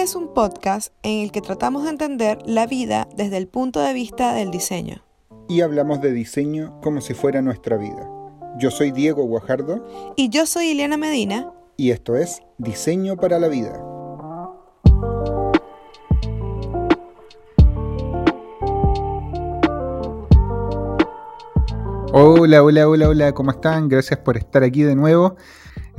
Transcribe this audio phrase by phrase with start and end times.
[0.00, 3.80] Este es un podcast en el que tratamos de entender la vida desde el punto
[3.80, 5.04] de vista del diseño.
[5.46, 8.08] Y hablamos de diseño como si fuera nuestra vida.
[8.56, 9.86] Yo soy Diego Guajardo.
[10.16, 11.52] Y yo soy Ileana Medina.
[11.76, 13.78] Y esto es Diseño para la Vida.
[22.14, 23.90] Hola, hola, hola, hola, ¿cómo están?
[23.90, 25.36] Gracias por estar aquí de nuevo.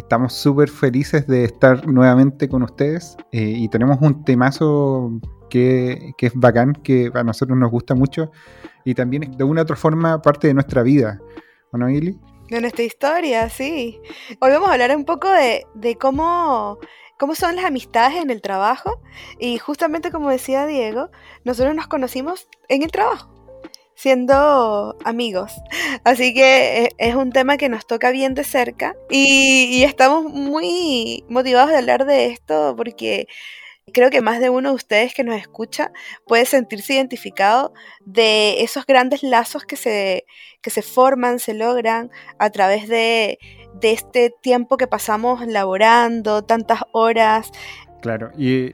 [0.02, 5.12] Estamos súper felices de estar nuevamente con ustedes eh, y tenemos un temazo
[5.50, 8.32] que, es bacán, que a nosotros nos gusta mucho
[8.84, 11.20] y también de una u otra forma parte de nuestra vida.
[11.72, 12.20] ¿O no, Ili?
[12.50, 14.02] De nuestra historia, sí.
[14.42, 16.80] Hoy vamos a hablar un poco de, de cómo
[17.20, 19.02] cómo son las amistades en el trabajo.
[19.40, 21.12] Y justamente como decía Diego,
[21.46, 23.41] nosotros nos conocimos en el trabajo
[24.02, 25.62] siendo amigos.
[26.04, 31.24] Así que eh, es un tema que nos toca bien de cerca y, estamos muy
[31.30, 33.28] motivados de hablar de esto porque
[33.94, 35.92] creo que más de uno de ustedes que nos escucha
[36.26, 40.26] puede sentirse identificado de esos grandes lazos que se,
[40.62, 43.38] que se forman, se logran a través de,
[43.76, 47.52] de este tiempo que pasamos laborando, tantas horas.
[48.02, 48.74] Claro, y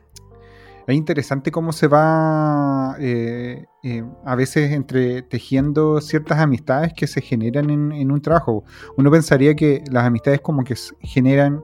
[0.88, 7.19] es interesante cómo se va eh, eh, a veces entre tejiendo ciertas amistades que se
[7.21, 8.63] generan en, un trabajo.
[8.95, 11.61] Uno pensaría que las amistades como que se generan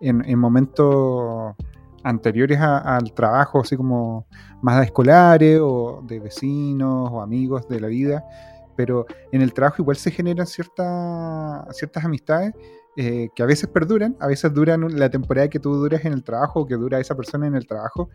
[0.00, 1.54] en, momentos
[2.04, 4.26] anteriores al trabajo, así como
[4.62, 8.24] más de escolares o de vecinos o amigos de la vida,
[8.76, 12.54] pero en el trabajo igual se generan ciertas ciertas amistades
[12.96, 16.24] eh, que a veces perduran, a veces duran la temporada que tú duras en el
[16.24, 18.10] trabajo o que dura esa persona en el trabajo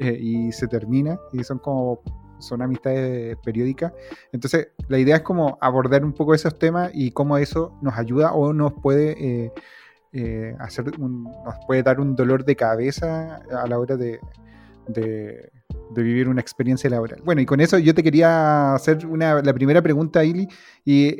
[0.00, 2.00] y se termina y son como
[2.38, 3.92] son amistades periódicas.
[4.32, 8.32] Entonces, la idea es como abordar un poco esos temas y cómo eso nos ayuda
[8.32, 9.52] o nos puede
[10.12, 11.34] eh, hacer nos
[11.66, 14.20] puede dar un dolor de cabeza a la hora de,
[14.86, 15.50] de,
[15.94, 17.20] vivir una experiencia laboral.
[17.24, 20.48] Bueno, y con eso yo te quería hacer una, la primera pregunta, Ili,
[20.84, 21.16] y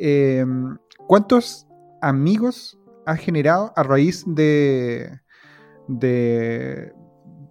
[1.06, 1.66] ¿cuántos
[2.00, 5.18] amigos ha generado a raíz de,
[5.88, 6.92] de,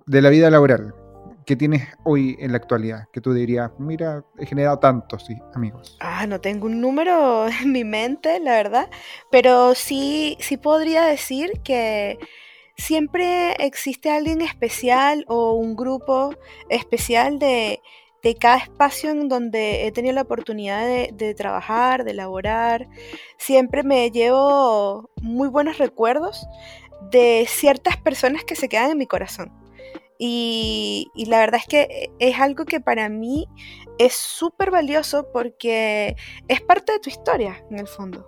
[0.06, 0.94] la vida laboral
[1.48, 3.08] que tienes hoy en la actualidad?
[3.12, 5.98] Que tú dirías, mira, he generado tantos sí, amigos.
[6.02, 8.90] Ah, no tengo un número en mi mente, la verdad,
[9.32, 12.20] pero sí, sí podría decir que
[12.76, 16.36] siempre existe alguien especial o un grupo
[16.70, 17.82] especial de,
[18.22, 22.88] de cada espacio en donde he tenido la oportunidad de, trabajar, de laborar,
[23.38, 26.46] siempre me llevo muy buenos recuerdos
[27.10, 29.67] de ciertas personas que se quedan en mi corazón.
[30.20, 33.48] Y, la verdad es que es algo que para mí
[34.00, 36.16] es súper valioso porque
[36.48, 38.28] es parte de tu historia, en el fondo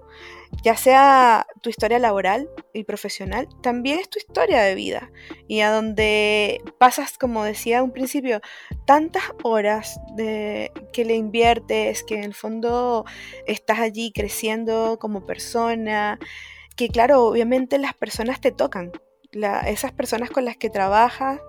[0.64, 5.12] ya sea tu historia laboral y profesional, también es tu historia de vida.
[5.48, 8.42] Y a donde pasas, como decía un principio,
[8.86, 13.06] tantas horas de, que le inviertes, que en el fondo
[13.48, 16.20] estás allí creciendo como persona,
[16.76, 18.92] que claro, obviamente las personas te tocan.
[19.32, 21.40] Esas personas con las que trabajas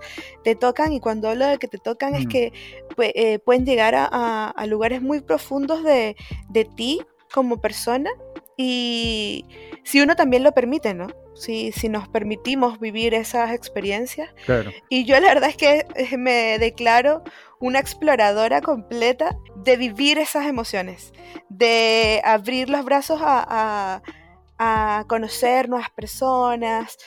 [0.45, 2.29] te tocan y cuando hablo de que te tocan es mm.
[2.29, 2.53] que
[2.99, 6.17] eh, pueden llegar a, lugares muy profundos de,
[6.49, 7.01] de ti
[7.33, 8.11] como persona
[8.57, 9.47] y
[9.85, 11.07] si uno también lo permite, ¿no?
[11.35, 14.29] Si, si nos permitimos vivir esas experiencias.
[14.45, 14.71] Claro.
[14.91, 17.25] Y yo la verdad es que eh, me declaro
[17.59, 21.13] una exploradora completa de vivir esas emociones,
[21.49, 24.03] de abrir los brazos a,
[24.59, 26.99] a, conocer nuevas personas,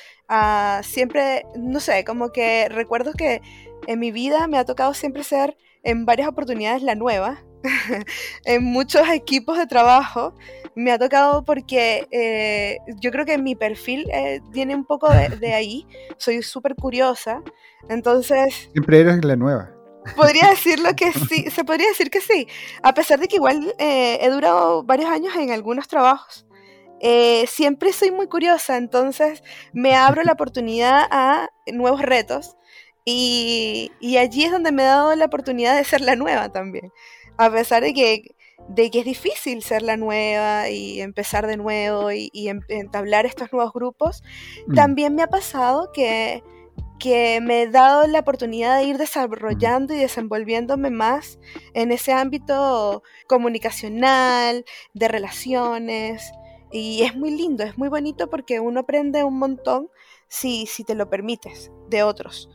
[0.84, 3.42] siempre, no sé, como que recuerdo que
[3.88, 7.44] en mi vida me ha tocado siempre ser en varias oportunidades la nueva,
[8.46, 10.34] en muchos equipos de trabajo
[10.76, 15.54] me ha tocado porque eh, yo creo que mi perfil eh, viene un poco de,
[15.54, 15.86] ahí.
[16.18, 17.42] Soy súper curiosa.
[17.90, 18.70] Entonces...
[18.72, 19.72] Siempre eres la nueva.
[20.16, 22.48] Podría decirlo que sí, se podría decir que sí.
[22.82, 26.46] A pesar de que igual eh, he durado varios años en algunos trabajos.
[27.47, 29.44] Siempre soy muy curiosa, entonces
[29.74, 32.57] me abro la oportunidad a nuevos retos
[33.06, 36.92] y, y allí es donde me he dado la oportunidad de ser la nueva también.
[37.38, 38.36] A pesar de que
[38.68, 42.30] de que es difícil ser la nueva y empezar de nuevo y,
[42.69, 44.24] entablar estos nuevos grupos,
[44.68, 44.74] mm.
[44.74, 46.44] también me ha pasado que,
[47.00, 51.39] que me he dado la oportunidad de ir desarrollando y desenvolviéndome más
[51.74, 56.31] en ese ámbito comunicacional, de relaciones.
[56.74, 59.90] Y es muy lindo, es muy bonito porque uno aprende un montón
[60.28, 62.50] si, si te lo permites de otros.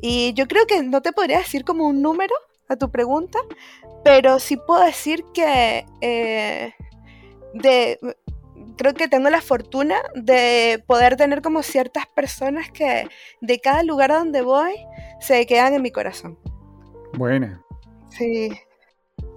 [0.00, 2.34] Y yo creo que no te podría decir como un número,
[2.68, 3.38] a tu pregunta,
[4.04, 6.74] pero sí puedo decir que eh,
[7.54, 7.98] de,
[8.76, 13.08] creo que tengo la fortuna de poder tener como ciertas personas que
[13.40, 14.74] de cada lugar a donde voy
[15.20, 16.38] se quedan en mi corazón.
[17.14, 17.62] Buena.
[18.10, 18.50] Sí.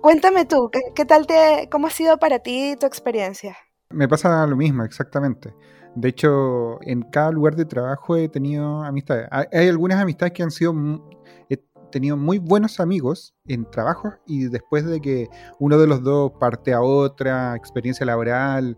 [0.02, 3.58] Cuéntame tú, ¿qué, tal te, cómo ha sido para ti tu experiencia?
[3.94, 5.54] Me pasa lo mismo, exactamente.
[5.96, 9.28] De hecho, en cada lugar de trabajo he tenido amistades.
[9.32, 10.74] Hay algunas amistades que han sido,
[11.50, 11.58] he
[11.92, 15.30] tenido muy buenos amigos en trabajo y después de que
[15.60, 18.78] uno de los dos parte a otra experiencia laboral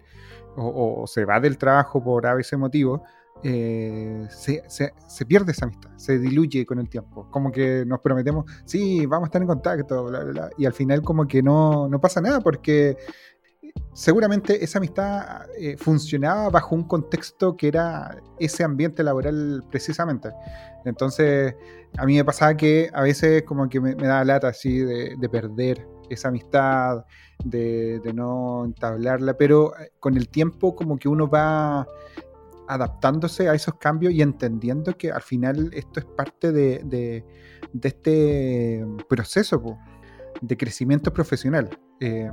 [0.55, 3.03] o, se va del trabajo por a veces motivo,
[3.43, 7.29] eh, se, se, pierde esa amistad, se diluye con el tiempo.
[7.29, 10.73] Como que nos prometemos, sí, vamos a estar en contacto, bla, bla, bla, y al
[10.73, 12.97] final como que no, no pasa nada porque
[13.93, 20.29] seguramente esa amistad eh, funcionaba bajo un contexto que era ese ambiente laboral precisamente.
[20.85, 21.55] Entonces,
[21.97, 25.87] a mí me pasaba que a veces como que me, daba lata así de, perder
[26.09, 27.05] esa amistad,
[27.43, 31.87] de, no entablarla, pero eh, con el tiempo como que uno va
[32.67, 37.23] adaptándose a esos cambios y entendiendo que al final esto es parte de,
[37.81, 39.77] este proceso
[40.41, 41.69] de crecimiento profesional.
[41.99, 42.31] Eh,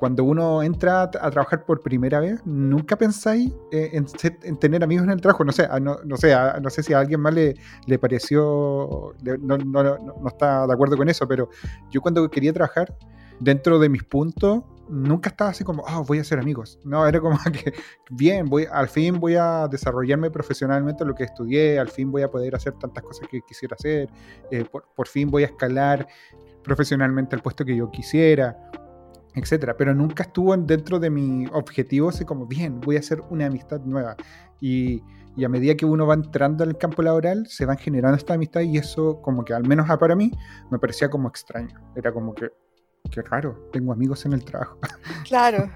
[0.00, 5.10] cuando uno entra a trabajar por primera vez, nunca pensáis eh, en, tener amigos en
[5.10, 5.44] el trabajo.
[5.44, 10.66] No sé, no, sé, no sé si a alguien más le, pareció, no, no, está
[10.66, 11.50] de acuerdo con eso, pero
[11.90, 12.96] yo cuando quería trabajar,
[13.40, 16.78] dentro de mis puntos, nunca estaba así como, oh, voy a ser amigos.
[16.82, 17.74] No, era como que,
[18.10, 22.30] bien, voy, al fin voy a desarrollarme profesionalmente lo que estudié, al fin voy a
[22.30, 24.08] poder hacer tantas cosas que quisiera hacer,
[24.50, 26.08] eh, por, por fin voy a escalar
[26.62, 28.56] profesionalmente el puesto que yo quisiera
[29.34, 33.46] etcétera, pero nunca estuvo dentro de mi objetivo así como, bien, voy a hacer una
[33.46, 34.16] amistad nueva.
[34.60, 35.02] Y,
[35.42, 38.60] a medida que uno va entrando en el campo laboral, se van generando esta amistad
[38.60, 40.30] y eso como que al menos para mí
[40.70, 41.80] me parecía como extraño.
[41.96, 42.50] Era como que,
[43.10, 44.78] qué raro, tengo amigos en el trabajo.
[45.24, 45.70] Claro.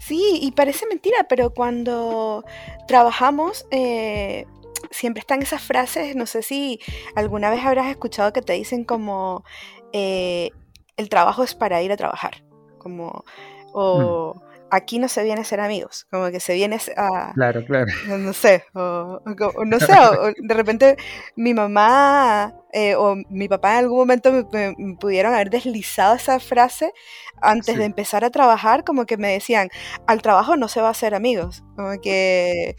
[0.00, 2.42] Sí, y parece mentira, pero cuando
[2.88, 4.46] trabajamos, eh,
[4.90, 6.80] siempre están esas frases, no sé si
[7.14, 9.44] alguna vez habrás escuchado que te dicen como,
[9.92, 10.50] eh,
[10.96, 12.44] el trabajo es para ir a trabajar,
[12.78, 13.24] como,
[13.72, 14.40] o mm.
[14.70, 17.32] aquí no se viene a ser amigos, como que se viene a...
[17.34, 17.92] Claro, claro.
[18.18, 19.20] No sé, o,
[19.64, 19.94] no sé,
[20.38, 20.96] de repente
[21.36, 26.92] mi mamá eh, o mi papá en algún momento me, pudieron haber deslizado esa frase
[27.42, 29.68] antes de empezar a trabajar, como que me decían,
[30.06, 32.74] al trabajo no se va a hacer amigos, como que...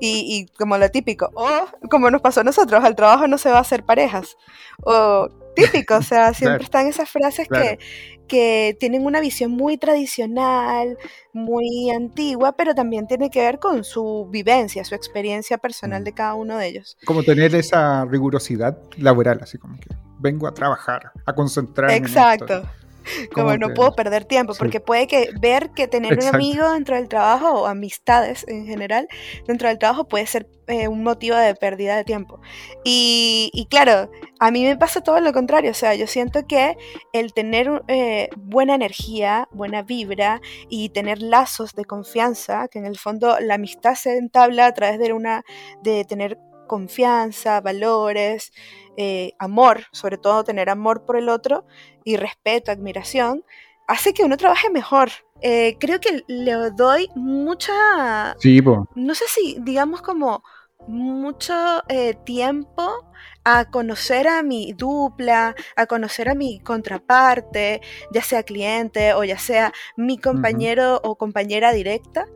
[0.00, 1.48] Y, y, como lo típico, o
[1.90, 4.36] como nos pasó a nosotros, al trabajo no se va a hacer parejas,
[4.84, 5.28] o
[5.58, 7.78] típico, o sea, siempre están esas frases que,
[8.26, 10.96] que tienen una visión muy tradicional,
[11.32, 16.14] muy antigua, pero también tiene que ver con su vivencia, su experiencia personal de mm.
[16.14, 16.96] cada uno de ellos.
[17.04, 19.88] Como tener esa rigurosidad laboral, así como que
[20.18, 21.96] vengo a trabajar, a concentrarme.
[21.96, 22.54] Exacto.
[22.54, 22.87] En esto.
[23.32, 27.08] Como no puedo perder tiempo, porque puede que ver que tener un amigo dentro del
[27.08, 29.08] trabajo o amistades en general
[29.46, 32.40] dentro del trabajo puede ser eh, un motivo de pérdida de tiempo.
[32.84, 36.76] Y, claro, a mí me pasa todo lo contrario, o sea, yo siento que
[37.12, 42.98] el tener eh, buena energía, buena vibra y tener lazos de confianza, que en el
[42.98, 45.42] fondo la amistad se entabla a través de una
[45.82, 48.52] de tener confianza, valores,
[48.96, 51.66] eh, amor, sobre todo tener amor por el otro
[52.04, 53.44] y respeto, admiración,
[53.88, 55.10] hace que uno trabaje mejor.
[55.40, 58.36] Eh, creo que le doy mucha...
[58.38, 58.60] Sí,
[58.94, 60.44] No sé si, digamos como
[60.86, 63.10] mucho eh, tiempo
[63.44, 67.80] a conocer a mi dupla, a conocer a mi contraparte,
[68.12, 72.26] ya sea cliente o ya sea mi compañero o compañera directa,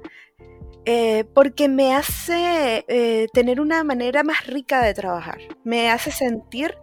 [0.84, 6.74] eh, porque me hace eh, tener una manera más rica de trabajar, me hace sentir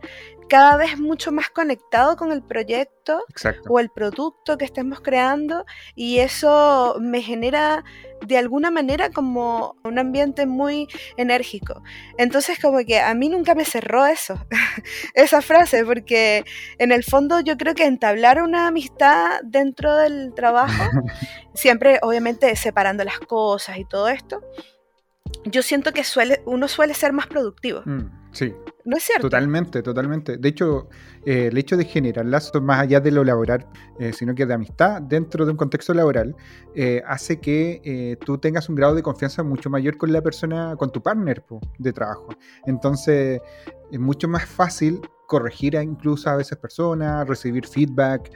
[0.50, 3.24] cada vez mucho más conectado con el proyecto
[3.70, 5.66] o el producto que estemos creando
[5.96, 7.84] y eso me genera
[8.26, 10.88] de alguna manera como un ambiente muy
[11.18, 11.84] enérgico.
[12.18, 14.46] Entonces como que a mí nunca me cerró eso,
[15.14, 16.44] esa frase, porque
[16.80, 20.84] en el fondo yo creo que entablar una amistad dentro del trabajo,
[21.54, 24.42] siempre obviamente separando las cosas y todo esto,
[25.46, 27.82] yo siento que suele, uno suele ser más productivo.
[27.86, 28.54] Mm, sí.
[28.86, 29.30] ¿No es cierto?
[29.30, 30.38] Totalmente, totalmente.
[30.38, 30.90] De hecho,
[31.24, 33.68] eh, el hecho de generar lazos más allá de lo laboral,
[34.00, 36.36] eh, sino que de amistad dentro de un contexto laboral,
[36.74, 40.92] eh, hace que tú tengas un grado de confianza mucho mayor con la persona, con
[40.92, 41.44] tu partner
[41.78, 42.30] de trabajo.
[42.66, 43.42] Entonces,
[43.92, 48.32] es mucho más fácil corregir a incluso a veces personas, recibir feedback,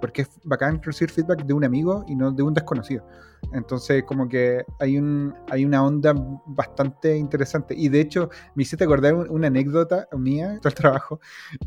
[0.00, 3.04] porque es bacán recibir feedback de un amigo y no de un desconocido.
[3.52, 6.14] Entonces, como que hay, un, hay una onda
[6.46, 7.74] bastante interesante.
[7.76, 11.20] Y de hecho, me hiciste acordar una anécdota mía, todo el trabajo.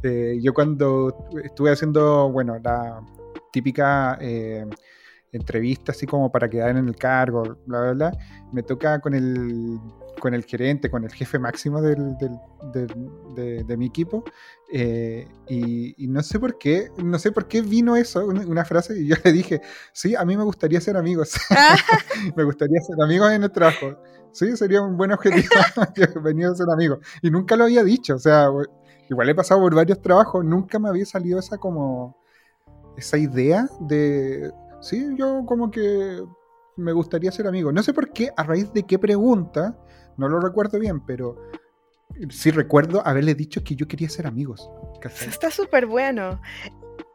[0.03, 3.01] Eh, yo cuando estuve haciendo, bueno, la
[3.51, 4.17] típica...
[4.21, 4.65] Eh,
[5.31, 8.11] entrevista así como para quedar en el cargo, bla, bla, bla,
[8.53, 9.79] me toca con el
[10.19, 12.15] con el gerente, con el jefe máximo del,
[13.35, 14.23] de, mi equipo.
[14.71, 19.07] Eh, y, no sé por qué, no sé por qué vino eso, una, frase, y
[19.07, 19.61] yo le dije,
[19.93, 21.33] sí, a mí me gustaría ser amigos.
[22.35, 23.97] me gustaría ser amigos en el trabajo.
[24.31, 25.49] Sí, sería un buen objetivo
[26.21, 26.99] venir a ser amigos.
[27.21, 28.49] Y nunca lo había dicho, o sea,
[29.09, 32.17] igual he pasado por varios trabajos, nunca me había salido esa como,
[32.97, 36.21] esa idea de, sí, yo como que
[36.77, 37.71] me gustaría ser amigo.
[37.71, 39.77] No sé por qué, a raíz de qué pregunta,
[40.17, 41.37] no lo recuerdo bien, pero
[42.29, 44.69] sí recuerdo haberle dicho que yo quería ser amigos.
[45.03, 46.41] Está súper bueno.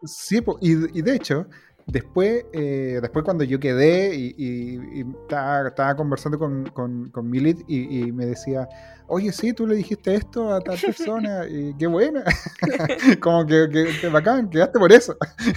[0.04, 1.46] Sí, y, de hecho,
[1.90, 8.26] después, eh, después cuando yo quedé y, estaba, conversando con, con, con Milit y, me
[8.26, 8.68] decía,
[9.06, 12.24] oye, sí, tú le dijiste esto a tal persona, y qué buena.
[13.20, 13.68] Como que,
[14.00, 15.16] que, bacán, quedaste por eso.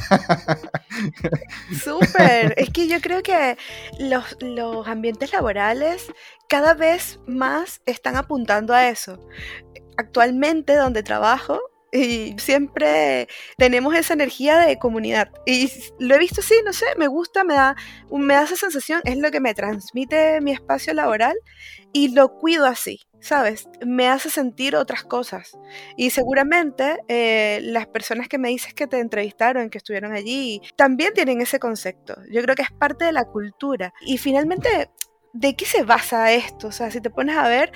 [1.84, 2.54] Súper.
[2.58, 3.58] Es que yo creo que
[4.00, 6.12] los, los ambientes laborales
[6.50, 9.20] cada vez más están apuntando a eso.
[9.98, 11.60] Actualmente donde trabajo,
[11.94, 15.30] y siempre tenemos esa energía de comunidad.
[15.46, 17.76] Y lo he visto así, no sé, me gusta, me da,
[18.12, 21.36] me da esa sensación, es lo que me transmite mi espacio laboral
[21.92, 23.68] y lo cuido así, ¿sabes?
[23.86, 25.56] Me hace sentir otras cosas.
[25.96, 31.14] Y seguramente eh, las personas que me dices que te entrevistaron, que estuvieron allí, también
[31.14, 32.16] tienen ese concepto.
[32.32, 33.94] Yo creo que es parte de la cultura.
[34.02, 34.90] Y finalmente
[35.34, 36.68] ¿de qué se basa esto?
[36.68, 37.72] O sea, si te pones a ver,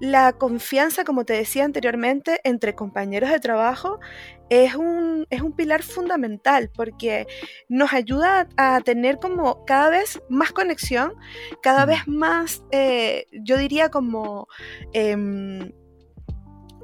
[0.00, 4.00] la confianza, como te decía anteriormente, entre compañeros de trabajo
[4.48, 7.26] es un, es un pilar fundamental porque
[7.68, 11.14] nos ayuda a tener como cada vez más conexión,
[11.62, 14.48] cada vez más, eh, yo diría como...
[14.92, 15.72] Em,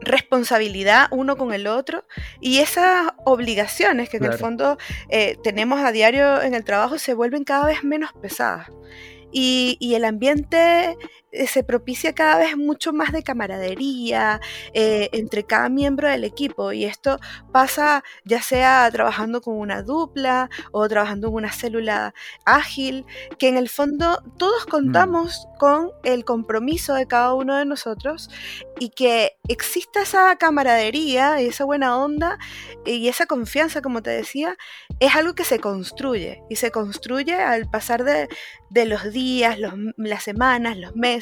[0.01, 2.05] responsabilidad uno con el otro
[2.41, 7.15] y esas obligaciones que en el fondo eh, tenemos a diario en el trabajo se
[7.15, 8.69] vuelven cada vez menos pesadas
[9.33, 10.97] y, el ambiente
[11.47, 14.41] se propicia cada vez mucho más de camaradería
[14.73, 17.19] eh, entre cada miembro del equipo y esto
[17.53, 23.05] pasa ya sea trabajando con una dupla o trabajando en una célula ágil,
[23.39, 24.71] que en el fondo todos mm.
[24.71, 28.31] contamos con el compromiso de cada uno de nosotros
[28.81, 32.39] y que exista esa camaradería y esa buena onda
[32.87, 34.57] y esa confianza, como te decía,
[35.01, 38.29] es algo que se construye y se construye al pasar de,
[38.87, 41.18] los días, las semanas, los meses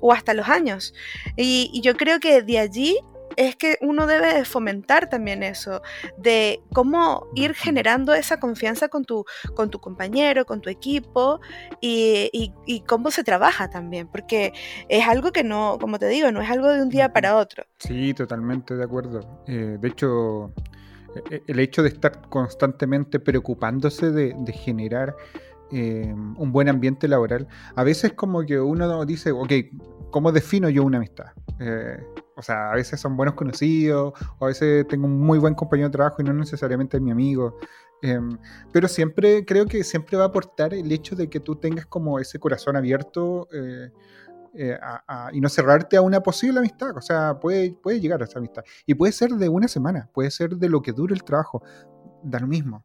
[0.00, 0.94] o hasta los años.
[1.36, 2.98] Y, yo creo que de allí
[3.36, 5.82] es que uno debe fomentar también eso,
[6.16, 9.24] de cómo ir generando esa confianza con tu,
[9.54, 11.40] con tu compañero, con tu equipo
[11.80, 12.52] y,
[12.86, 14.52] cómo se trabaja también, porque
[14.88, 17.64] es algo que no, como te digo, no es algo de un día para otro.
[17.78, 19.42] Sí, totalmente de acuerdo.
[19.46, 20.52] Eh, de hecho,
[21.16, 25.16] e, e, el hecho de estar constantemente preocupándose de, generar
[25.72, 29.52] eh, un buen ambiente laboral, a veces como que uno dice, ok,
[30.10, 31.26] ¿cómo defino yo una amistad?
[31.58, 31.98] Eh,
[32.36, 35.88] o sea, a veces son buenos conocidos, o a veces tengo un muy buen compañero
[35.88, 37.58] de trabajo y no necesariamente es mi amigo.
[38.02, 38.38] Em,
[38.72, 42.20] pero siempre creo que siempre va a aportar el hecho de que tú tengas como
[42.20, 43.90] ese corazón abierto eh,
[45.32, 46.96] y no cerrarte a una posible amistad.
[46.96, 48.62] O sea, puede, puede llegar a esa amistad.
[48.84, 51.62] Y puede ser de una semana, puede ser de lo que dure el trabajo,
[52.22, 52.84] da lo mismo.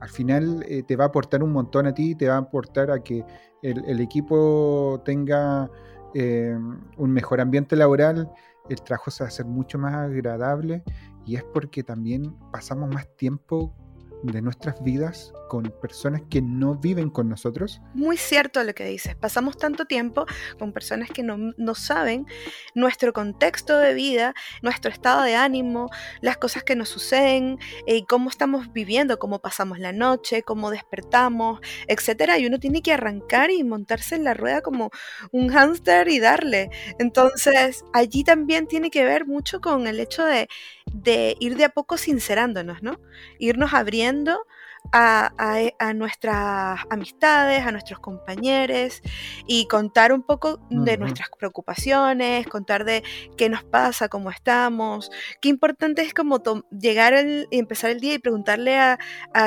[0.00, 3.02] Al final te va a aportar un montón a ti, te va a aportar a
[3.02, 3.24] que
[3.62, 5.70] el, equipo tenga
[6.14, 8.28] un mejor ambiente laboral,
[8.68, 10.82] el trabajo se va a hacer mucho más agradable
[11.24, 13.74] y es porque también pasamos más tiempo
[14.22, 17.80] de nuestras vidas con personas que no viven con nosotros.
[17.94, 19.14] Muy cierto lo que dices.
[19.16, 20.24] Pasamos tanto tiempo
[20.58, 22.26] con personas que no, no, saben
[22.74, 28.30] nuestro contexto de vida, nuestro estado de ánimo, las cosas que nos suceden, eh, cómo
[28.30, 32.38] estamos viviendo, cómo pasamos la noche, cómo despertamos, etcétera.
[32.38, 34.90] Y uno tiene que arrancar y montarse en la rueda como
[35.32, 36.70] un hámster y darle.
[36.98, 40.48] Entonces, allí también tiene que ver mucho con el hecho de,
[40.92, 42.98] de ir de a poco sincerándonos, ¿no?
[43.38, 44.46] Irnos abriendo
[44.90, 49.00] a, nuestras amistades, a nuestros compañeros
[49.46, 53.02] y contar un poco de nuestras preocupaciones, contar de
[53.36, 55.10] qué nos pasa, cómo estamos.
[55.40, 57.14] Qué importante es como llegar
[57.50, 58.98] y empezar el día y preguntarle a,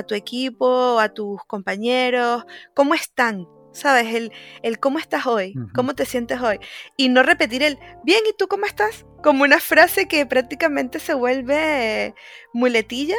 [0.07, 4.13] tu equipo, a tus compañeros, cómo están, ¿sabes?
[4.15, 4.31] El,
[4.63, 6.59] el cómo estás hoy, cómo te sientes hoy.
[6.97, 9.05] Y no repetir el, bien, ¿y tú cómo estás?
[9.23, 12.15] Como una frase que prácticamente se vuelve
[12.53, 13.15] muletilla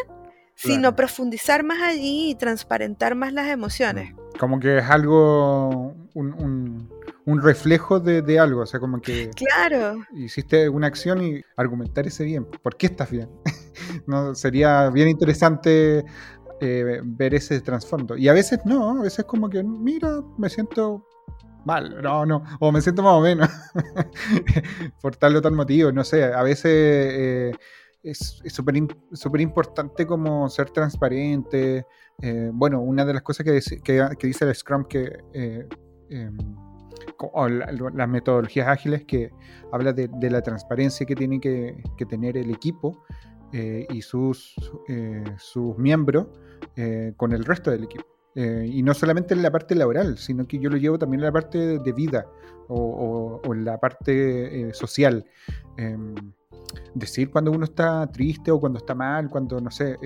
[0.57, 4.15] sino profundizar más allí y transparentar más las emociones.
[4.39, 6.89] Como que es algo, un,
[7.43, 10.03] reflejo de, algo, o sea, como que claro.
[10.15, 13.29] hiciste una acción y argumentar ese bien, ¿por qué estás bien?
[14.07, 16.05] no, sería bien interesante
[16.61, 18.17] eh, ver ese trasfondo.
[18.17, 21.07] Y a veces no, a veces como que, mira, me siento
[21.65, 23.49] mal, no, no, o me siento más o menos,
[25.03, 27.53] por tal o tal motivo, no sé, a veces eh,
[28.03, 31.87] es súper importante como ser transparente.
[32.23, 35.19] Eh, bueno, una de las cosas que, que, dice el Scrum que...
[36.09, 36.39] Em,
[37.19, 39.31] o las metodologías ágiles que
[39.73, 43.05] habla de, la transparencia que tiene que, tener el equipo
[43.53, 44.55] y sus,
[45.39, 46.27] sus miembros
[47.17, 48.17] con el resto del equipo.
[48.39, 51.25] Eh, y no solamente en la parte laboral, sino que yo lo llevo también en
[51.25, 52.27] la parte de vida
[52.69, 55.25] o, en la parte eh, social.
[55.79, 56.15] Em,
[56.95, 59.97] decir cuando uno está triste o cuando está mal, cuando no sé.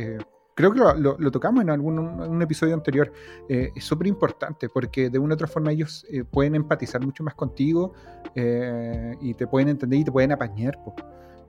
[0.66, 3.12] Eh, creo que lo, tocamos en algún un episodio anterior.
[3.48, 7.92] es súper importante porque de una u otra forma ellos pueden empatizar mucho más contigo
[8.34, 10.78] y te pueden entender y te pueden apañar.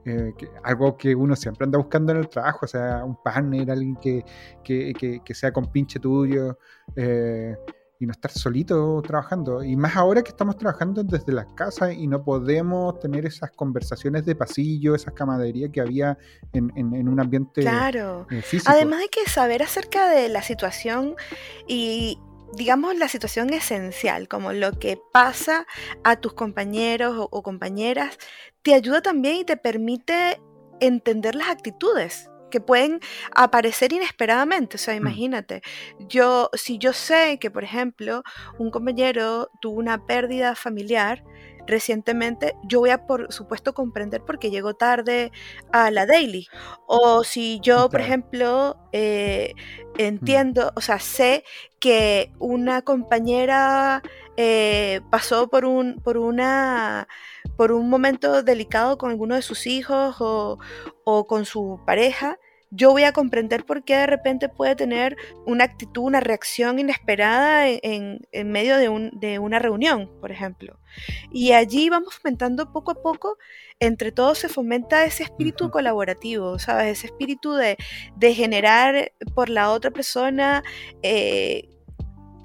[0.04, 3.96] Eh, algo que uno siempre anda buscando en el trabajo, o sea, un partner, alguien
[3.96, 4.24] que,
[4.64, 6.58] que, sea con pinche tuyo
[6.96, 7.54] eh,
[8.02, 9.62] y no estar solito trabajando.
[9.62, 14.26] Y más ahora que estamos trabajando desde las casas y no podemos tener esas conversaciones
[14.26, 16.18] de pasillo, esas camaderías que había
[16.52, 18.26] en, en, un ambiente claro.
[18.28, 21.14] Eh, Además hay que saber acerca de la situación
[21.68, 22.18] y
[22.54, 25.66] digamos, la situación esencial, como lo que pasa
[26.02, 28.18] a tus compañeros o, compañeras,
[28.62, 30.42] te ayuda también y te permite
[30.80, 33.00] entender las actitudes que pueden
[33.34, 34.76] aparecer inesperadamente.
[34.76, 34.98] O sea, mm.
[34.98, 35.62] imagínate,
[35.98, 38.22] yo, si yo sé que, por ejemplo,
[38.60, 41.24] un compañero tuvo una pérdida familiar,
[41.66, 45.32] recientemente, yo voy a por supuesto comprender porque llegó tarde
[45.72, 46.46] a la daily.
[46.86, 50.00] O si yo, por ejemplo, eh, mm.
[50.00, 51.44] entiendo, o sea, sé
[51.80, 54.02] que una compañera
[54.36, 57.08] eh, pasó por un, por una
[57.56, 60.58] por un momento delicado con alguno de sus hijos o,
[61.04, 62.38] o con su pareja,
[62.74, 67.68] yo voy a comprender por qué de repente puede tener una actitud, una reacción inesperada
[67.68, 70.78] en, medio de, una reunión, por ejemplo.
[71.30, 73.36] Y allí vamos fomentando poco a poco,
[73.78, 76.98] entre todos se fomenta ese espíritu colaborativo, ¿sabes?
[76.98, 77.76] Ese espíritu de,
[78.34, 80.64] generar por la otra persona
[81.02, 81.68] eh,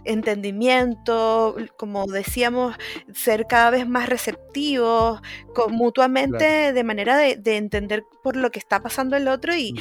[0.07, 2.75] entendimiento, como decíamos,
[3.13, 5.21] ser cada vez más receptivos
[5.69, 9.75] mutuamente de manera de, entender por lo que está pasando el otro y,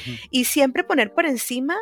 [0.44, 1.76] siempre poner por encima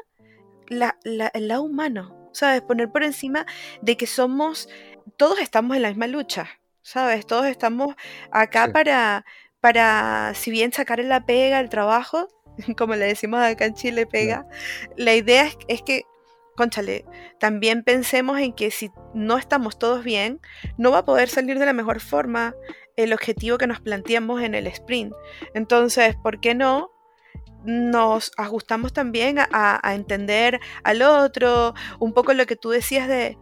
[0.69, 2.63] la, el lado humano, ¿sabes?
[2.63, 3.47] Poner por encima
[3.83, 4.69] de que somos,
[5.17, 6.49] todos estamos en la misma lucha,
[6.83, 7.27] ¿sabes?
[7.27, 7.95] Todos estamos
[8.31, 9.25] acá para,
[9.61, 12.29] para, si bien sacar la pega, el trabajo,
[12.77, 14.47] como le decimos acá en Chile, pega,
[14.97, 16.03] la idea es que
[16.55, 17.05] conchale,
[17.39, 20.41] también pensemos en que si no estamos todos bien,
[20.79, 22.55] no va a poder salir de la mejor forma
[22.97, 25.13] el objetivo que nos planteamos en el sprint.
[25.55, 26.91] Entonces, ¿por qué no?
[27.65, 33.39] Nos ajustamos también a, entender al otro, un poco lo que tú decías de,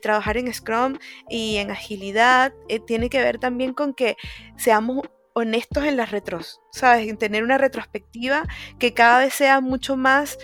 [0.00, 4.16] trabajar en Scrum y en agilidad, eh, tiene que ver también con que
[4.56, 5.02] seamos
[5.34, 7.08] honestos en las retros, ¿sabes?
[7.08, 8.44] En tener una retrospectiva
[8.78, 10.38] que cada vez sea mucho más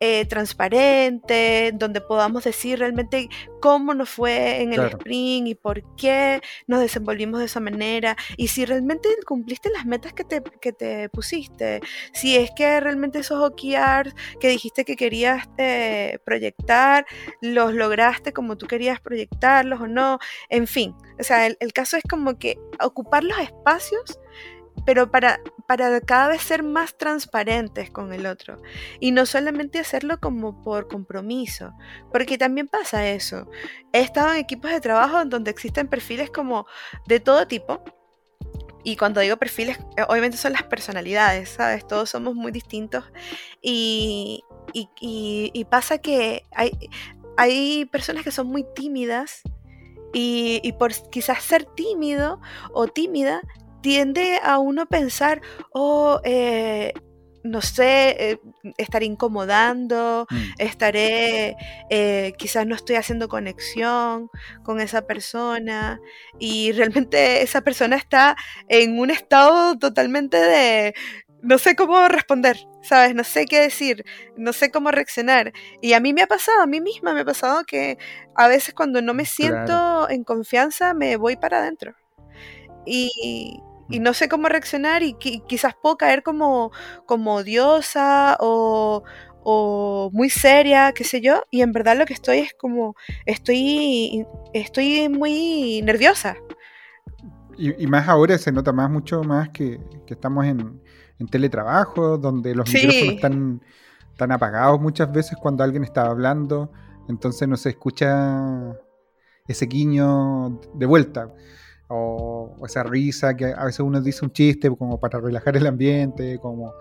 [0.00, 3.28] eh, transparente, donde podamos decir realmente
[3.60, 8.48] cómo nos fue en el sprint y por qué nos desenvolvimos de esa manera y
[8.48, 11.80] si realmente cumpliste las metas que te, que te pusiste,
[12.12, 17.04] si es que realmente esos OKRs que dijiste que querías eh, proyectar,
[17.40, 22.04] los lograste como tú querías proyectarlos o no, en fin, o sea, el caso es
[22.08, 24.18] como que ocupar los espacios
[24.88, 28.62] pero para, para cada vez ser más transparentes con el otro.
[29.00, 31.74] Y no solamente hacerlo como por compromiso,
[32.10, 33.50] porque también pasa eso.
[33.92, 36.64] He estado en equipos de trabajo donde existen perfiles como
[37.06, 37.84] de todo tipo.
[38.82, 41.86] Y cuando digo perfiles, eh, obviamente son las personalidades, ¿sabes?
[41.86, 43.04] Todos somos muy distintos.
[43.60, 46.72] Y, y, pasa que hay,
[47.36, 49.42] hay personas que son muy tímidas
[50.14, 52.40] y, y, por quizás ser tímido
[52.72, 53.42] o tímida
[53.80, 55.40] tiende a uno pensar,
[55.72, 56.92] oh, eh,
[57.44, 58.40] no sé, eh,
[58.76, 60.36] estaré incomodando, mm.
[60.58, 61.56] estaré,
[61.90, 64.28] eh, quizás no estoy haciendo conexión
[64.64, 66.00] con esa persona
[66.38, 68.36] y realmente esa persona está
[68.68, 70.94] en un estado totalmente de,
[71.42, 73.14] no sé cómo responder, ¿sabes?
[73.14, 74.04] No sé qué decir,
[74.36, 75.52] no sé cómo reaccionar.
[75.80, 77.98] Y a mí me ha pasado, a mí misma me ha pasado que
[78.34, 81.94] a veces cuando no me siento en confianza me voy para adentro.
[82.84, 86.72] Y, y no sé cómo reaccionar y quizás puedo caer como,
[87.06, 89.02] como odiosa o,
[90.12, 95.08] muy seria, qué sé yo, y en verdad lo que estoy es como, estoy, estoy
[95.08, 96.36] muy nerviosa.
[97.56, 100.80] Y, más ahora se nota más, mucho más que, estamos en,
[101.30, 103.60] teletrabajo, donde los micrófonos están
[104.18, 106.72] están apagados muchas veces cuando alguien está hablando,
[107.08, 108.74] entonces no se escucha
[109.46, 111.32] ese guiño de vuelta.
[111.88, 116.38] O, esa risa que a veces uno dice un chiste como para relajar el ambiente,
[116.38, 116.74] como,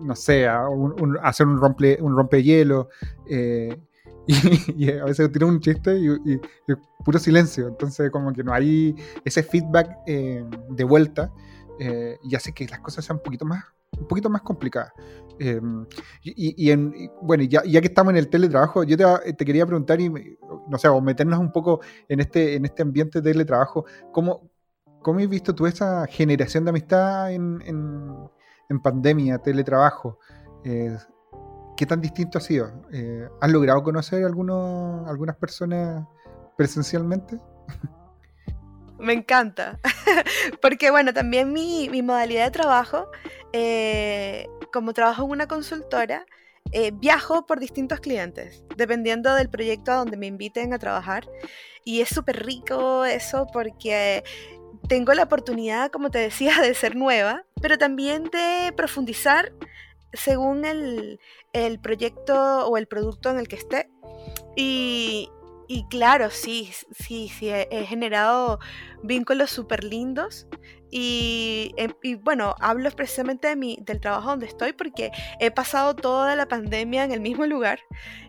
[0.00, 0.46] no sé,
[1.22, 2.88] hacer un rompe, un rompehielo.
[3.28, 3.76] Eh,
[4.76, 6.40] y, a veces tira un chiste y,
[7.04, 7.68] puro silencio.
[7.68, 11.32] Entonces, como que no hay ese feedback eh, de vuelta
[11.78, 13.64] eh, y hace que las cosas sean un poquito más,
[13.98, 14.92] un poquito más complicadas.
[15.38, 15.86] Em,
[16.22, 20.10] y, en, bueno, ya, que estamos en el teletrabajo, yo te, quería preguntar, y
[20.68, 24.50] no sé, o meternos un poco en este, en este ambiente de teletrabajo, ¿cómo,
[25.02, 30.18] cómo has visto tú esa generación de amistad en, en, pandemia, teletrabajo?
[30.64, 30.96] Eh,
[31.76, 32.70] ¿Qué tan distinto ha sido?
[32.92, 36.06] Eh, ¿Has logrado conocer algunos, algunas personas
[36.56, 37.38] presencialmente?
[38.98, 39.80] Me encanta,
[40.62, 43.10] porque bueno, también mi, mi modalidad de trabajo,
[43.52, 46.26] eh, como trabajo en una consultora,
[46.72, 51.28] eh, viajo por distintos clientes, dependiendo del proyecto a donde me inviten a trabajar.
[51.84, 54.24] Y es súper rico eso porque
[54.88, 59.52] tengo la oportunidad, como te decía, de ser nueva, pero también de profundizar
[60.12, 61.20] según el,
[61.52, 63.88] el proyecto o el producto en el que esté.
[64.56, 65.30] Y,
[65.68, 68.58] y claro, sí, sí, sí, he, generado
[69.04, 70.48] vínculos súper lindos.
[70.96, 75.96] Y, em, y, bueno, hablo precisamente de mi, del trabajo donde estoy porque he pasado
[75.96, 77.80] toda la pandemia en el mismo lugar,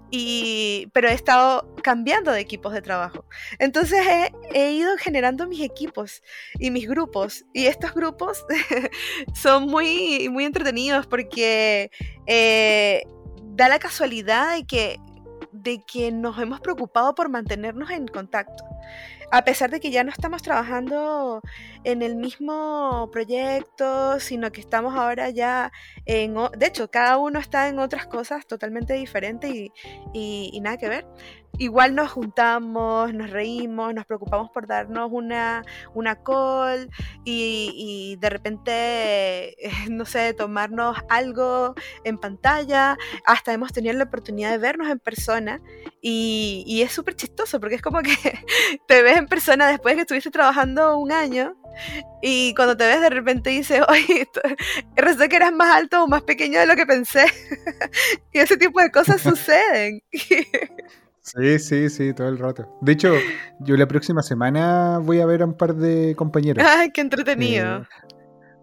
[0.10, 3.26] y, pero he estado cambiando de equipos de trabajo.
[3.60, 6.24] Entonces he, he ido generando mis equipos
[6.58, 7.46] y mis grupos.
[7.54, 8.44] Y estos grupos
[9.36, 11.92] son muy, muy entretenidos porque
[12.26, 13.04] eh,
[13.44, 15.00] da la casualidad de que
[15.52, 18.64] de que nos hemos preocupado por mantenernos en contacto.
[19.36, 21.42] A pesar de que ya no estamos trabajando
[21.84, 25.74] en el mismo proyecto, sino que estamos ahora ya
[26.06, 26.36] en...
[26.58, 29.72] De hecho, cada uno está en otras cosas totalmente diferentes y,
[30.14, 31.06] y nada que ver
[31.58, 35.64] igual nos juntamos, nos reímos, nos preocupamos por darnos una,
[35.94, 36.90] una call
[37.24, 39.56] y, de repente,
[39.90, 42.98] no sé, tomarnos algo en pantalla.
[43.26, 45.62] Hasta hemos tenido la oportunidad de vernos en persona
[46.02, 48.16] y, y es súper chistoso porque es como que
[48.88, 51.56] te ves en persona después de que estuviste trabajando un año
[52.22, 54.28] y cuando te ves de repente dices, oye,
[54.96, 57.26] resulta que eras más alto o más pequeño de lo que pensé.
[58.34, 60.02] y ese tipo de cosas suceden.
[61.26, 62.70] Sí, sí, sí, todo el rato.
[62.82, 63.12] De hecho,
[63.60, 66.64] yo la próxima semana voy a ver a un par de compañeros.
[66.78, 67.78] ¡Ay, qué entretenido!
[67.78, 67.88] Eh,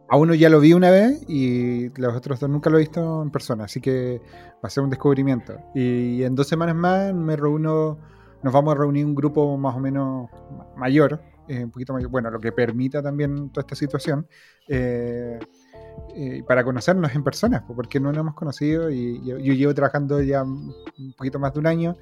[0.08, 3.20] a uno ya lo vi una vez y los otros dos nunca lo he visto
[3.20, 4.20] en persona, así que
[4.54, 5.58] va a ser un descubrimiento.
[5.74, 7.98] Y en dos semanas más me reúno,
[8.44, 10.30] nos vamos a reunir un grupo más o menos
[10.76, 14.28] mayor, eh, un poquito mayor, bueno, lo que permita también toda esta situación.
[14.68, 20.42] Eh, para conocernos en persona, porque no nos hemos conocido y yo, llevo trabajando ya
[20.42, 20.74] un
[21.16, 21.96] poquito más de un año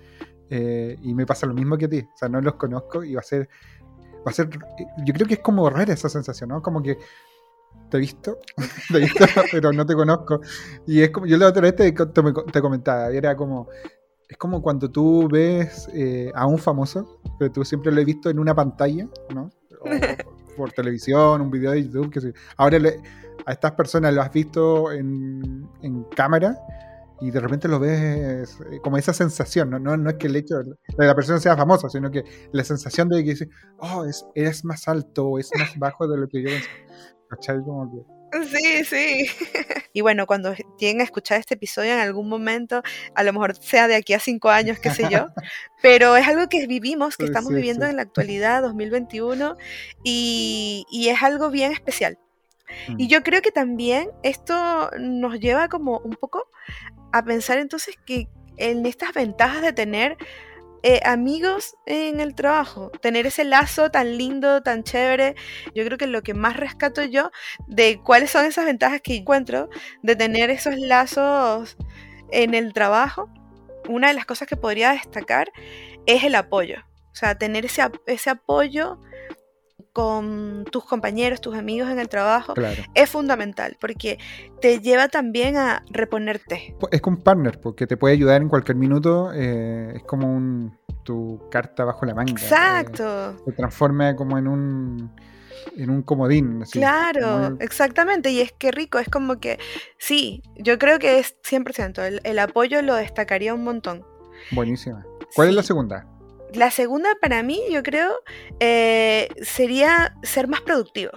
[0.50, 2.00] eh, y me pasa lo mismo que a ti.
[2.00, 3.48] O sea, no los conozco y va a ser.
[4.26, 4.50] Va a ser.
[5.04, 6.60] Yo creo que es como rara esa sensación, ¿no?
[6.60, 6.98] Como que
[7.88, 8.38] te he visto,
[8.90, 10.40] te he visto, pero no te conozco.
[10.86, 11.26] Y es como.
[11.26, 13.68] Yo la otra vez te, te comentaba, era como.
[14.28, 18.30] Es como cuando tú ves eh, a un famoso, pero tú siempre lo has visto
[18.30, 19.50] en una pantalla, ¿no?
[19.80, 19.84] O
[20.56, 22.78] por televisión, un video de YouTube, que Ahora
[23.46, 26.56] a estas personas lo has visto en, en cámara
[27.20, 29.78] y de repente lo ves eh, como esa sensación, ¿no?
[29.78, 33.22] No, es que el hecho de la persona sea famosa, sino que la sensación de
[33.22, 36.68] que dice, oh, es, eres más alto es más bajo de lo que yo pensé.
[37.28, 37.58] ¿Cachai?
[37.62, 38.20] Como que...
[38.46, 39.26] Sí, sí.
[39.92, 42.80] Y bueno, cuando lleguen a escuchar este episodio en algún momento,
[43.16, 45.26] a lo mejor sea de aquí a cinco años, qué sé yo,
[45.82, 49.56] pero es algo que vivimos, que estamos viviendo en la actualidad, 2021,
[50.04, 52.18] y, y es algo bien especial.
[52.88, 53.08] Y mm.
[53.08, 56.48] yo creo que también esto nos lleva como un poco
[57.12, 60.16] a pensar entonces que en estas ventajas de tener
[60.82, 65.34] eh, amigos en el trabajo, tener ese lazo tan lindo, tan chévere,
[65.74, 67.30] yo creo que lo que más rescato yo
[67.66, 69.68] de cuáles son esas ventajas que encuentro
[70.02, 71.76] de tener esos lazos
[72.30, 73.28] en el trabajo,
[73.88, 75.50] una de las cosas que podría destacar
[76.06, 76.78] es el apoyo.
[77.12, 78.98] O sea, tener ese, ese apoyo
[79.92, 82.54] con tus compañeros, tus amigos en el trabajo,
[82.94, 84.18] es fundamental porque
[84.60, 86.76] te lleva también a reponerte.
[86.90, 90.78] Es como un partner, porque te puede ayudar en cualquier minuto, eh, es como un,
[91.02, 92.32] tu carta bajo la manga.
[92.32, 93.30] Exacto.
[93.30, 95.12] Eh, se transforma como en un
[95.76, 96.62] en un comodín.
[96.70, 98.30] claro, exactamente.
[98.30, 99.58] Y es que rico, es como que,
[99.98, 102.02] sí, yo creo que es 100%.
[102.02, 104.04] El, el apoyo lo destacaría un montón.
[104.52, 105.04] Buenísima.
[105.34, 106.06] ¿Cuál es la segunda?
[106.54, 108.22] La segunda para mí, yo creo,
[108.58, 111.12] eh, sería ser más productivo.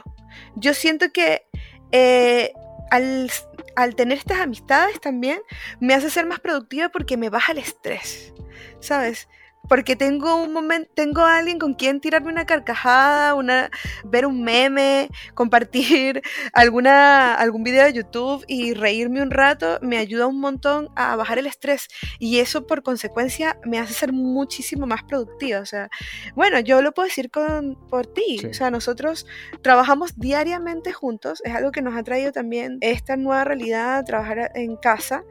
[0.55, 1.45] Yo siento que
[1.91, 2.53] eh,
[2.91, 3.31] al,
[3.75, 5.41] al tener estas amistades también
[5.79, 8.33] me hace ser más productiva porque me baja el estrés,
[8.79, 9.27] ¿sabes?
[9.67, 13.69] Porque tengo un momento, tengo a alguien con quien tirarme una carcajada, una,
[14.03, 16.21] ver un meme, compartir
[16.53, 21.39] alguna, algún video de YouTube y reírme un rato, me ayuda un montón a bajar
[21.39, 21.87] el estrés
[22.19, 25.59] y eso por consecuencia me hace ser muchísimo más productiva.
[25.59, 25.89] O sea,
[26.35, 28.45] bueno, yo lo puedo decir con, por ti.
[28.49, 29.25] O sea, nosotros
[29.61, 34.75] trabajamos diariamente juntos, es algo que nos ha traído también esta nueva realidad, trabajar en
[34.75, 35.23] casa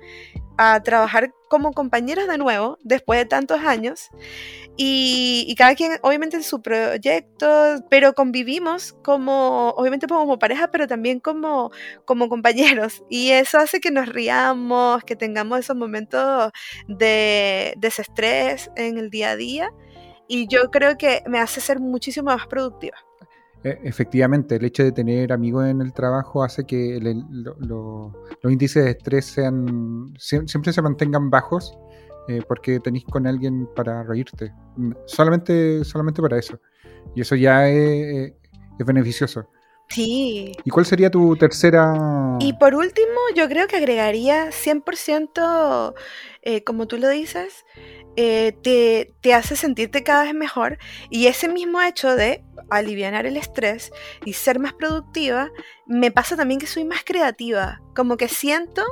[0.57, 4.11] a trabajar como compañeros de nuevo después de tantos años.
[4.77, 11.21] Y, cada quien obviamente en su proyecto, pero convivimos como, obviamente como pareja, pero también
[11.21, 11.71] como,
[12.07, 13.03] como compañeros.
[13.11, 16.51] Y eso hace que nos riamos, que tengamos esos momentos
[16.89, 19.71] de desestrés en el día a día.
[20.27, 22.97] Y yo creo que me hace ser muchísimo más productiva.
[23.65, 28.13] E, efectivamente, el hecho de tener amigos en el trabajo hace que los
[28.45, 31.77] índices de estrés sean siempre se mantengan bajos
[32.29, 34.53] eh, porque tenéis con alguien para reírte.
[35.07, 36.61] Solamente, solamente para eso.
[37.15, 38.33] Y eso ya es,
[38.79, 39.49] beneficioso.
[39.93, 40.53] Sí.
[40.65, 41.95] ¿Y cuál sería tu tercera?
[42.41, 45.95] Y por último, yo creo que agregaría 100%,
[46.43, 47.65] eh, como tú lo dices,
[48.17, 50.79] eh, te, te, hace sentirte cada vez mejor
[51.09, 53.91] y ese mismo hecho de aliviar el estrés
[54.25, 55.51] y ser más productiva,
[55.87, 58.83] me pasa también que soy más creativa, como que siento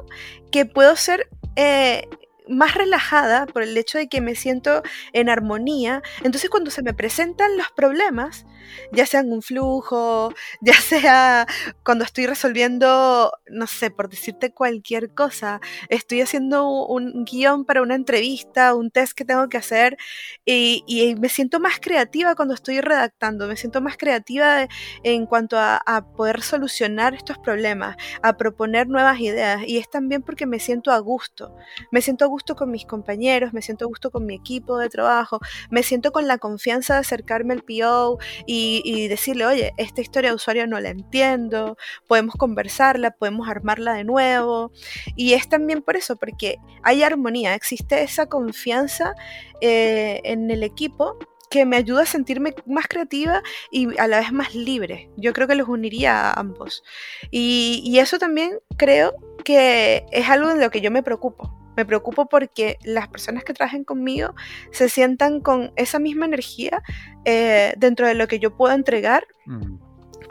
[0.50, 2.08] que puedo ser eh,
[2.50, 4.82] más relajada por el hecho de que me siento
[5.12, 6.02] en armonía.
[6.22, 8.44] Entonces cuando se me presentan los problemas,
[8.92, 11.46] ya sean un flujo, ya sea
[11.84, 17.94] cuando estoy resolviendo, no sé, por decirte cualquier cosa, estoy haciendo un guion para una
[17.94, 19.96] entrevista, un test que tengo que hacer
[20.44, 24.68] y, me siento más creativa cuando estoy redactando, me siento más creativa
[25.02, 30.22] en cuanto a, a poder solucionar estos problemas, a proponer nuevas ideas y es también
[30.22, 31.54] porque me siento a gusto,
[31.90, 34.88] me siento a gusto con mis compañeros, me siento a gusto con mi equipo de
[34.88, 38.59] trabajo, me siento con la confianza de acercarme al PO y,
[39.08, 44.72] decirle, oye, esta historia de usuario no la entiendo, podemos conversarla, podemos armarla de nuevo.
[45.16, 49.14] Y es también por eso, porque hay armonía, existe esa confianza
[49.60, 51.18] eh, en el equipo
[51.50, 53.42] que me ayuda a sentirme más creativa
[53.72, 55.10] y a la vez más libre.
[55.16, 56.84] Yo creo que los uniría a ambos.
[57.32, 61.59] Y, y, eso también creo que es algo de lo que yo me preocupo.
[61.76, 64.34] Me preocupo porque las personas que trabajen conmigo
[64.72, 66.82] se sientan con esa misma energía
[67.24, 69.26] eh, dentro de lo que yo puedo entregar.
[69.46, 69.78] Mm.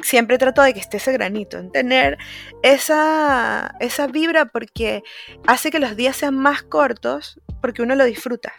[0.01, 2.17] Siempre trato de que esté ese granito, en tener
[2.63, 5.03] esa, esa vibra porque
[5.45, 8.53] hace que los días sean más cortos porque uno lo disfruta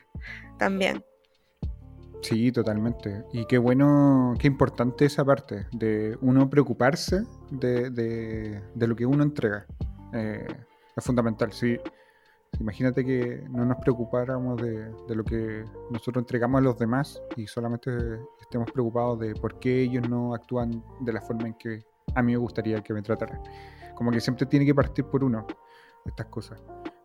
[0.59, 1.03] también.
[2.23, 3.25] Sí, totalmente.
[3.33, 9.23] Y qué bueno, qué importante esa parte de uno preocuparse de, de, lo que uno
[9.23, 9.67] entrega.
[10.13, 10.47] Eh,
[10.97, 11.53] es fundamental.
[11.53, 11.79] Sí,
[12.59, 17.91] Imagínate que no nos preocupáramos de, lo que nosotros entregamos a los demás y solamente
[18.41, 21.83] estemos preocupados de por qué ellos no actúan de la forma en que
[22.15, 23.41] a mí me gustaría que me trataran.
[23.95, 25.47] Como que siempre tiene que partir por uno
[26.05, 26.61] estas cosas.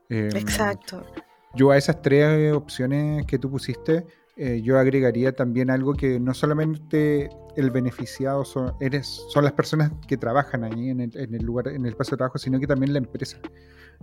[0.10, 1.05] Em, Exacto.
[1.53, 4.05] Yo a esas tres opciones que tú pusiste,
[4.36, 9.91] eh, yo agregaría también algo que no solamente el beneficiado son, eres, son las personas
[10.05, 12.67] que trabajan ahí en el, en el lugar, en el espacio de trabajo, sino que
[12.67, 13.38] también la empresa.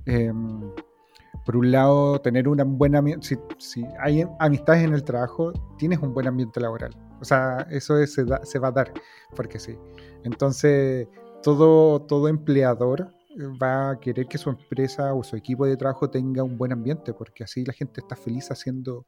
[0.07, 0.33] Eh,
[1.45, 6.15] por un lado, tener una buena si, si hay amistades en el trabajo, tienes un
[6.15, 6.95] buen ambiente laboral.
[7.21, 8.93] O sea, eso se, va a dar,
[9.37, 9.77] porque sí.
[10.25, 11.09] Entonces,
[11.43, 13.13] todo, todo empleador
[13.63, 17.13] va a querer que su empresa o su equipo de trabajo tenga un buen ambiente,
[17.13, 19.07] porque así la gente está feliz haciendo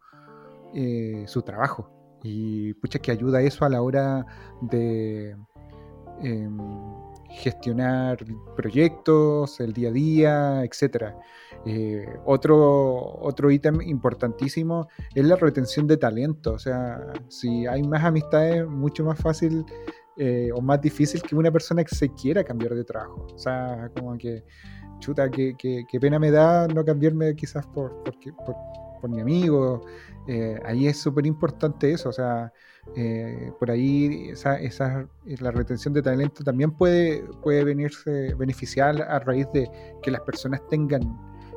[0.75, 1.91] eh, su trabajo.
[2.23, 4.25] Y pucha, que ayuda eso a la hora
[4.63, 5.37] de
[6.23, 6.57] em,
[7.35, 8.19] gestionar
[8.57, 11.17] proyectos, el día a día, etcétera.
[11.67, 16.53] Eh, otro, otro ítem importantísimo es la retención de talento.
[16.53, 19.65] O sea, si hay más amistades, mucho más fácil
[20.17, 23.27] eh, o más difícil que una persona que se quiera cambiar de trabajo.
[23.35, 24.45] O sea, como que,
[25.01, 28.57] chuta, que, pena me da no cambiarme quizás por, por,
[29.01, 29.81] por mi amigo.
[30.29, 32.11] Eh, ahí es súper importante eso.
[32.11, 32.53] O sea,
[33.59, 39.47] por ahí esa, esa, la retención de talento también puede, puede venirse beneficiar a raíz
[39.53, 39.69] de
[40.03, 41.03] que las personas tengan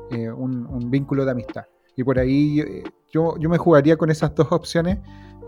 [0.09, 1.65] eh, un, vínculo de amistad.
[1.97, 4.99] Y por ahí eh, yo, yo me jugaría con esas dos opciones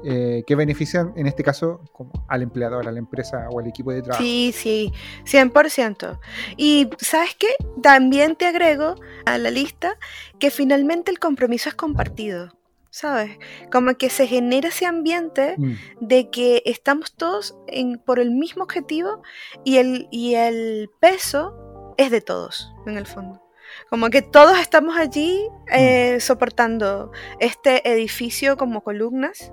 [0.03, 3.91] eh, que benefician, en este caso, como al empleador, a la empresa o al equipo
[3.91, 4.21] de trabajo.
[4.21, 4.91] Sí, sí,
[5.25, 6.19] 100%.
[6.57, 7.47] Y sabes qué,
[7.81, 9.95] también te agrego a la lista
[10.39, 12.58] que finalmente el compromiso es compartido.
[12.91, 13.37] ¿Sabes?
[13.71, 15.75] Como que se genera ese ambiente mm.
[16.01, 19.21] de que estamos todos en, por el mismo objetivo
[19.63, 23.48] y el, y el peso es de todos, en el fondo.
[23.89, 26.19] Como que todos estamos allí eh, mm.
[26.21, 29.51] soportando este edificio como columnas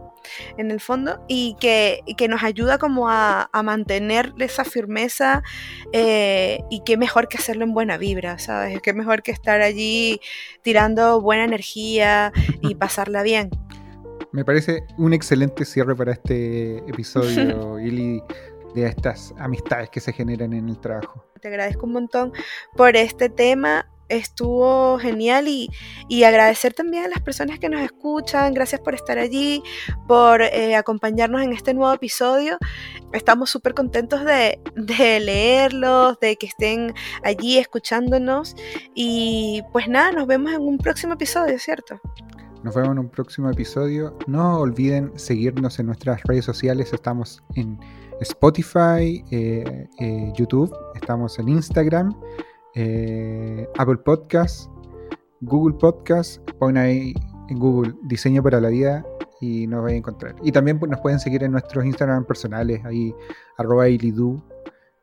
[0.57, 5.43] en el fondo y que, que nos ayuda como a, a mantener esa firmeza
[5.93, 8.81] eh, y qué mejor que hacerlo en buena vibra, ¿sabes?
[8.83, 10.21] Qué mejor que estar allí
[10.63, 13.51] tirando buena energía y pasarla bien.
[14.33, 18.23] Me parece un excelente cierre para este episodio, Ili,
[18.75, 21.25] de estas amistades que se generan en el trabajo.
[21.41, 22.33] Te agradezco un montón
[22.77, 25.69] por este tema estuvo genial y,
[26.25, 29.63] agradecer también a las personas que nos escuchan, gracias por estar allí,
[30.09, 32.59] por eh, acompañarnos en este nuevo episodio.
[33.13, 38.57] Estamos súper contentos de, de, leerlos, de que estén allí escuchándonos
[38.95, 42.01] y pues nada, nos vemos en un próximo episodio, ¿cierto?
[42.67, 44.19] Nos vemos en un próximo episodio.
[44.27, 47.79] No olviden seguirnos en nuestras redes sociales, estamos en
[48.21, 52.15] Spotify, eh, eh, YouTube, estamos en Instagram.
[52.79, 54.71] Eh, Apple Podcast,
[55.41, 57.15] Google Podcast, pon ahí
[57.49, 59.03] en Google Diseño para la Vida
[59.41, 60.37] y nos va a encontrar.
[60.43, 63.15] Y también pues, nos pueden seguir en nuestros Instagram personales, ahí
[63.57, 64.43] arroba ilidu,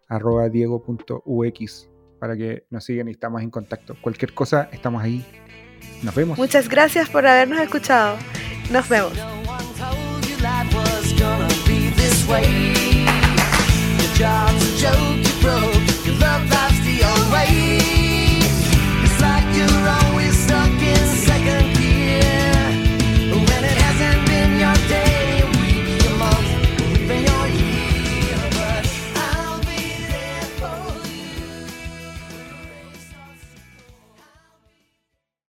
[0.07, 3.95] arroba diego.ux, para que nos sigan y estamos en contacto.
[4.01, 5.25] Cualquier cosa, estamos ahí.
[6.03, 6.38] Nos vemos.
[6.38, 8.17] Muchas gracias por habernos escuchado.
[8.71, 9.13] Nos vemos.